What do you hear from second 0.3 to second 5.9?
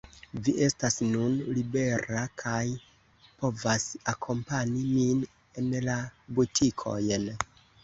Vi estas nun libera kaj povas akompani min en